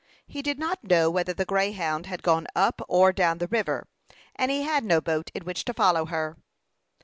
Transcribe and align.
He 0.25 0.41
did 0.41 0.57
not 0.57 0.83
know 0.83 1.11
whether 1.11 1.31
the 1.31 1.45
Greyhound 1.45 2.07
had 2.07 2.23
gone 2.23 2.47
up 2.55 2.81
or 2.89 3.13
down 3.13 3.37
the 3.37 3.45
river; 3.47 3.87
and 4.35 4.49
he 4.49 4.63
had 4.63 4.83
no 4.83 4.99
boat 4.99 5.29
in 5.35 5.45
which 5.45 5.63
to 5.65 5.75
follow 5.75 6.07
her. 6.07 6.37